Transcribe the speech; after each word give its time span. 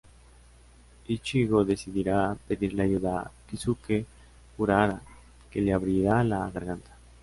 Ichigo 1.09 1.63
decidirá 1.63 2.35
pedirle 2.47 2.81
ayuda 2.81 3.19
a 3.19 3.31
Kisuke 3.47 4.03
Urahara, 4.57 4.99
que 5.51 5.61
le 5.61 5.73
abrirá 5.75 6.23
la 6.23 6.49
"Garganta". 6.49 6.97